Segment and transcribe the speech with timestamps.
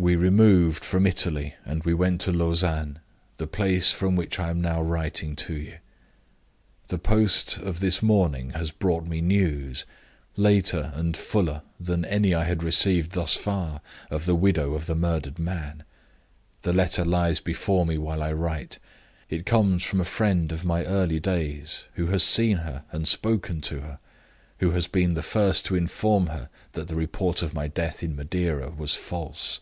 [0.00, 3.00] "We removed from Italy, and went next to Lausanne
[3.36, 5.78] the place from which I am now writing to you.
[6.86, 9.86] The post of this morning has brought me news,
[10.36, 14.94] later and fuller than any I had received thus far, of the widow of the
[14.94, 15.82] murdered man.
[16.62, 18.78] The letter lies before me while I write.
[19.28, 23.60] It comes from a friend of my early days, who has seen her, and spoken
[23.62, 23.98] to her
[24.58, 28.14] who has been the first to inform her that the report of my death in
[28.14, 29.60] Madeira was false.